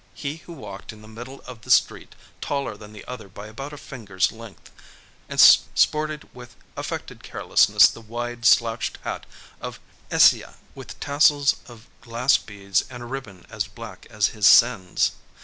[0.15, 3.71] He who walked in the middle of the street, taller than the other by about
[3.71, 4.71] a finger's length,
[5.75, 9.27] sported with affected carelessness the wide, slouched hat
[9.61, 9.79] of
[10.09, 15.11] Ecija, with tassels of glass beads and a ribbon as black as his sins.